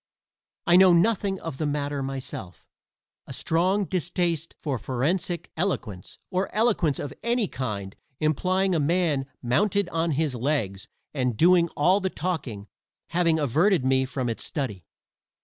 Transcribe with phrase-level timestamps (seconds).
[0.65, 2.65] I know nothing of the matter myself,
[3.27, 9.87] a strong distaste for forensic eloquence, or eloquence of any kind implying a man mounted
[9.89, 12.67] on his legs and doing all the talking,
[13.09, 14.83] having averted me from its study.